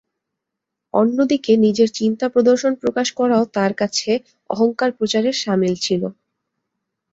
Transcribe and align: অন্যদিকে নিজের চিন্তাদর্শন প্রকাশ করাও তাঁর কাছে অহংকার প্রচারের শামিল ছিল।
অন্যদিকে 0.93 1.51
নিজের 1.65 1.89
চিন্তাদর্শন 1.97 2.73
প্রকাশ 2.81 3.07
করাও 3.19 3.43
তাঁর 3.55 3.71
কাছে 3.73 4.11
অহংকার 4.49 4.89
প্রচারের 4.97 5.35
শামিল 5.41 5.73
ছিল। 5.85 6.01